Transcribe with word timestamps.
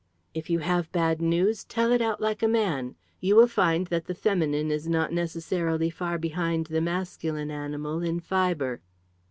If 0.33 0.49
you 0.49 0.57
have 0.65 0.91
bad 0.91 1.21
news, 1.21 1.63
tell 1.63 1.91
it 1.91 2.01
out 2.01 2.19
like 2.19 2.41
a 2.41 2.47
man! 2.47 2.95
You 3.19 3.35
will 3.35 3.45
find 3.45 3.85
that 3.93 4.05
the 4.05 4.15
feminine 4.15 4.71
is 4.71 4.89
not 4.89 5.13
necessarily 5.13 5.91
far 5.91 6.17
behind 6.17 6.65
the 6.65 6.81
masculine 6.81 7.51
animal 7.51 8.01
in 8.01 8.19
fibre." 8.19 8.81